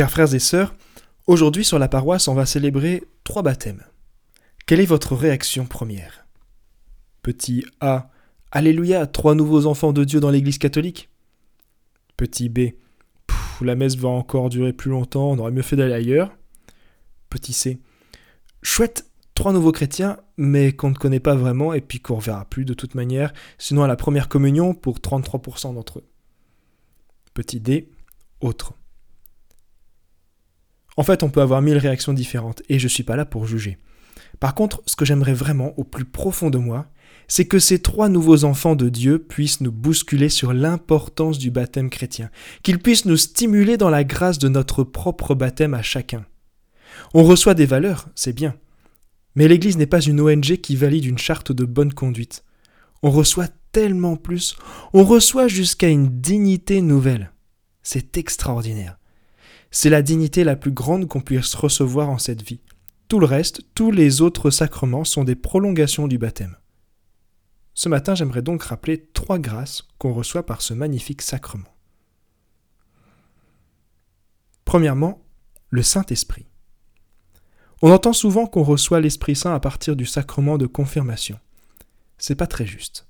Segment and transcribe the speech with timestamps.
[0.00, 0.74] Chers frères et sœurs,
[1.26, 3.84] aujourd'hui sur la paroisse, on va célébrer trois baptêmes.
[4.64, 6.26] Quelle est votre réaction première?
[7.20, 8.08] Petit A,
[8.50, 11.10] Alléluia, trois nouveaux enfants de Dieu dans l'Église catholique?
[12.16, 12.70] Petit B,
[13.60, 16.34] la messe va encore durer plus longtemps, on aurait mieux fait d'aller ailleurs.
[17.28, 17.78] Petit C,
[18.62, 19.04] chouette,
[19.34, 22.64] trois nouveaux chrétiens, mais qu'on ne connaît pas vraiment et puis qu'on ne reverra plus
[22.64, 26.06] de toute manière, sinon à la première communion pour 33% d'entre eux.
[27.34, 27.90] Petit D,
[28.40, 28.72] autre.
[31.00, 33.46] En fait, on peut avoir mille réactions différentes, et je ne suis pas là pour
[33.46, 33.78] juger.
[34.38, 36.88] Par contre, ce que j'aimerais vraiment au plus profond de moi,
[37.26, 41.88] c'est que ces trois nouveaux enfants de Dieu puissent nous bousculer sur l'importance du baptême
[41.88, 42.28] chrétien,
[42.62, 46.26] qu'ils puissent nous stimuler dans la grâce de notre propre baptême à chacun.
[47.14, 48.54] On reçoit des valeurs, c'est bien.
[49.36, 52.44] Mais l'Église n'est pas une ONG qui valide une charte de bonne conduite.
[53.02, 54.54] On reçoit tellement plus,
[54.92, 57.32] on reçoit jusqu'à une dignité nouvelle.
[57.82, 58.99] C'est extraordinaire.
[59.70, 62.60] C'est la dignité la plus grande qu'on puisse recevoir en cette vie.
[63.08, 66.56] Tout le reste, tous les autres sacrements sont des prolongations du baptême.
[67.74, 71.74] Ce matin, j'aimerais donc rappeler trois grâces qu'on reçoit par ce magnifique sacrement.
[74.64, 75.24] Premièrement,
[75.70, 76.46] le Saint-Esprit.
[77.82, 81.38] On entend souvent qu'on reçoit l'Esprit Saint à partir du sacrement de confirmation.
[82.18, 83.08] C'est pas très juste.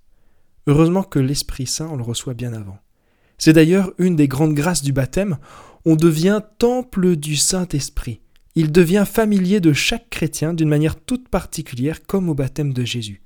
[0.67, 2.79] Heureusement que l'Esprit Saint, on le reçoit bien avant.
[3.41, 5.39] C'est d'ailleurs une des grandes grâces du baptême,
[5.87, 8.21] on devient temple du Saint-Esprit.
[8.55, 13.23] Il devient familier de chaque chrétien d'une manière toute particulière comme au baptême de Jésus.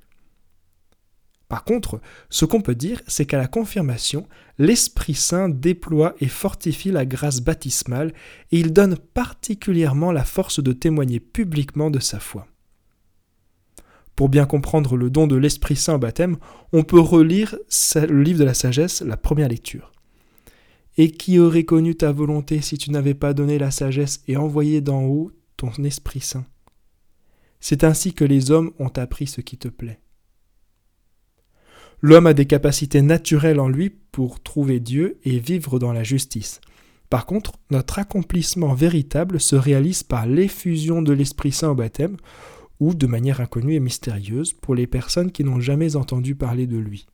[1.49, 1.99] Par contre,
[2.29, 4.25] ce qu'on peut dire, c'est qu'à la confirmation,
[4.57, 8.13] l'Esprit Saint déploie et fortifie la grâce baptismale
[8.53, 12.47] et il donne particulièrement la force de témoigner publiquement de sa foi.
[14.15, 16.37] Pour bien comprendre le don de l'Esprit Saint au baptême,
[16.71, 17.57] on peut relire
[17.95, 19.91] le livre de la sagesse, la première lecture.
[20.97, 24.81] Et qui aurait connu ta volonté si tu n'avais pas donné la sagesse et envoyé
[24.81, 26.45] d'en haut ton Esprit Saint
[27.59, 29.99] C'est ainsi que les hommes ont appris ce qui te plaît.
[32.01, 36.61] L'homme a des capacités naturelles en lui pour trouver Dieu et vivre dans la justice.
[37.09, 42.17] Par contre, notre accomplissement véritable se réalise par l'effusion de l'Esprit Saint au baptême,
[42.79, 46.77] ou de manière inconnue et mystérieuse pour les personnes qui n'ont jamais entendu parler de
[46.77, 47.07] lui.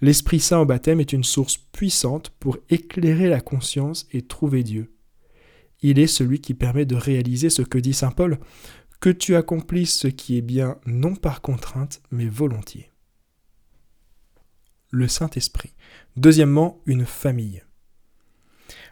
[0.00, 4.92] L'Esprit Saint au baptême est une source puissante pour éclairer la conscience et trouver Dieu.
[5.80, 8.38] Il est celui qui permet de réaliser ce que dit Saint Paul,
[9.00, 12.90] que tu accomplisses ce qui est bien non par contrainte, mais volontiers
[14.90, 15.74] le Saint-Esprit.
[16.16, 17.62] Deuxièmement, une famille.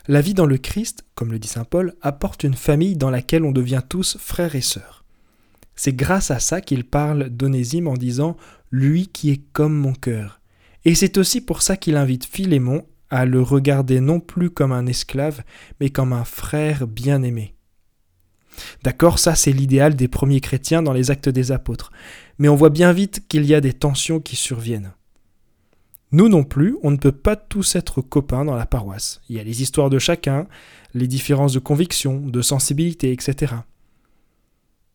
[0.06, 3.44] La vie dans le Christ, comme le dit Saint Paul, apporte une famille dans laquelle
[3.44, 5.04] on devient tous frères et sœurs.
[5.76, 8.36] C'est grâce à ça qu'il parle d'Onésime en disant
[8.71, 10.41] Lui qui est comme mon cœur.
[10.84, 14.87] Et c'est aussi pour ça qu'il invite Philémon à le regarder non plus comme un
[14.87, 15.43] esclave,
[15.81, 17.55] mais comme un frère bien-aimé.
[18.83, 21.91] D'accord, ça c'est l'idéal des premiers chrétiens dans les actes des apôtres,
[22.39, 24.93] mais on voit bien vite qu'il y a des tensions qui surviennent.
[26.12, 29.21] Nous non plus, on ne peut pas tous être copains dans la paroisse.
[29.28, 30.47] Il y a les histoires de chacun,
[30.93, 33.55] les différences de conviction, de sensibilité, etc.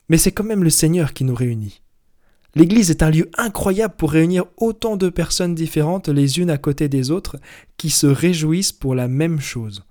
[0.07, 1.81] Mais c'est quand même le Seigneur qui nous réunit.
[2.55, 6.89] L'Église est un lieu incroyable pour réunir autant de personnes différentes les unes à côté
[6.89, 7.37] des autres
[7.77, 9.83] qui se réjouissent pour la même chose.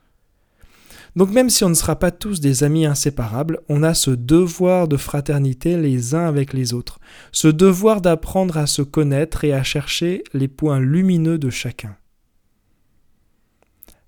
[1.16, 4.88] Donc même si on ne sera pas tous des amis inséparables, on a ce devoir
[4.88, 7.00] de fraternité les uns avec les autres,
[7.32, 11.96] ce devoir d'apprendre à se connaître et à chercher les points lumineux de chacun.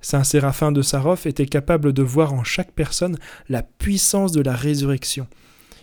[0.01, 3.19] Saint Séraphin de Sarov était capable de voir en chaque personne
[3.49, 5.27] la puissance de la résurrection.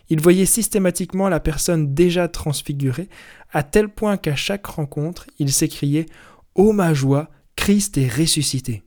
[0.09, 3.09] Il voyait systématiquement la personne déjà transfigurée,
[3.51, 6.06] à tel point qu'à chaque rencontre, il s'écriait
[6.56, 8.84] Ô ma joie, Christ est ressuscité.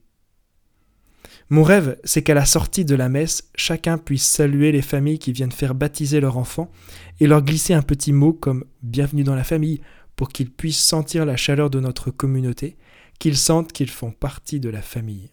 [1.49, 5.33] Mon rêve, c'est qu'à la sortie de la messe, chacun puisse saluer les familles qui
[5.33, 6.71] viennent faire baptiser leur enfant
[7.19, 9.81] et leur glisser un petit mot comme Bienvenue dans la famille
[10.15, 12.77] pour qu'ils puissent sentir la chaleur de notre communauté,
[13.19, 15.29] qu'ils sentent qu'ils font partie de la famille.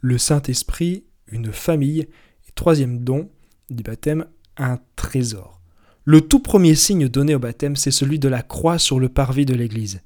[0.00, 2.00] Le Saint-Esprit, une famille,
[2.48, 3.30] et troisième don
[3.68, 4.26] du baptême,
[4.56, 5.60] un trésor.
[6.04, 9.46] Le tout premier signe donné au baptême, c'est celui de la croix sur le parvis
[9.46, 10.00] de l'Église.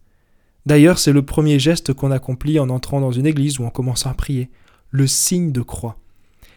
[0.66, 4.10] D'ailleurs, c'est le premier geste qu'on accomplit en entrant dans une église ou en commençant
[4.10, 4.50] à prier,
[4.90, 5.98] le signe de croix.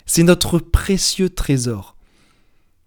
[0.05, 1.95] C'est notre précieux trésor.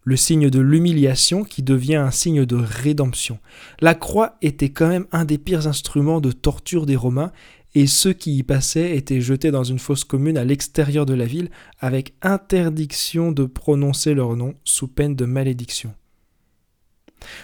[0.03, 3.39] Le signe de l'humiliation qui devient un signe de rédemption.
[3.81, 7.33] La croix était quand même un des pires instruments de torture des Romains
[7.75, 11.27] et ceux qui y passaient étaient jetés dans une fosse commune à l'extérieur de la
[11.27, 15.95] ville avec interdiction de prononcer leur nom sous peine de malédiction.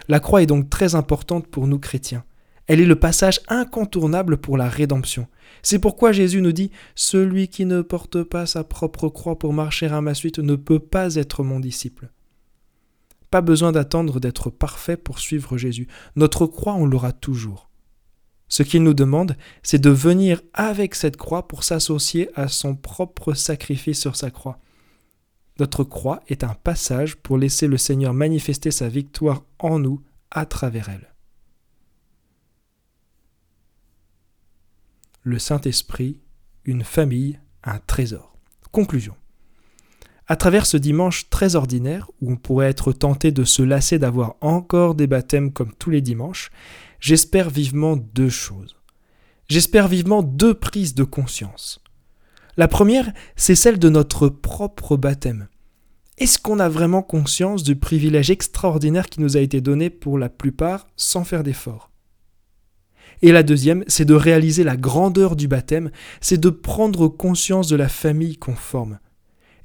[0.09, 2.25] La croix est donc très importante pour nous chrétiens.
[2.67, 5.29] Elle est le passage incontournable pour la rédemption.
[5.63, 9.87] C'est pourquoi Jésus nous dit Celui qui ne porte pas sa propre croix pour marcher
[9.87, 12.11] à ma suite ne peut pas être mon disciple.
[13.31, 15.87] Pas besoin d'attendre d'être parfait pour suivre Jésus.
[16.17, 17.66] Notre croix, on l'aura toujours.
[18.49, 23.35] Ce qu'il nous demande, c'est de venir avec cette croix pour s'associer à son propre
[23.35, 24.61] sacrifice sur sa croix.
[25.59, 30.47] Notre croix est un passage pour laisser le Seigneur manifester sa victoire en nous à
[30.47, 31.15] travers elle.
[35.23, 36.21] Le Saint-Esprit,
[36.65, 38.37] une famille, un trésor.
[38.71, 39.17] Conclusion.
[40.29, 44.35] À travers ce dimanche très ordinaire, où on pourrait être tenté de se lasser d'avoir
[44.41, 46.51] encore des baptêmes comme tous les dimanches,
[46.99, 48.77] j'espère vivement deux choses.
[49.49, 51.81] J'espère vivement deux prises de conscience.
[52.57, 55.47] La première, c'est celle de notre propre baptême.
[56.19, 60.29] Est-ce qu'on a vraiment conscience du privilège extraordinaire qui nous a été donné pour la
[60.29, 61.91] plupart sans faire d'effort
[63.23, 67.77] Et la deuxième, c'est de réaliser la grandeur du baptême, c'est de prendre conscience de
[67.77, 68.99] la famille qu'on forme.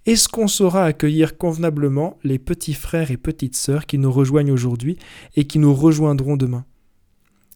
[0.05, 4.97] Est-ce qu'on saura accueillir convenablement les petits frères et petites sœurs qui nous rejoignent aujourd'hui
[5.35, 6.65] et qui nous rejoindront demain?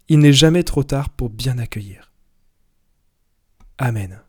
[0.09, 2.11] Il n'est jamais trop tard pour bien accueillir.
[3.77, 4.24] Amen.